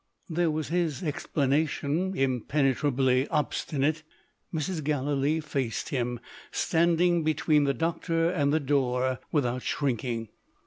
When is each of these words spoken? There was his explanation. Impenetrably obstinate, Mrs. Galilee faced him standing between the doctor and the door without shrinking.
There 0.27 0.49
was 0.49 0.69
his 0.69 1.03
explanation. 1.03 2.17
Impenetrably 2.17 3.27
obstinate, 3.27 4.01
Mrs. 4.51 4.83
Galilee 4.83 5.39
faced 5.41 5.89
him 5.89 6.19
standing 6.51 7.23
between 7.23 7.65
the 7.65 7.73
doctor 7.75 8.27
and 8.31 8.51
the 8.51 8.59
door 8.59 9.19
without 9.31 9.61
shrinking. 9.61 10.29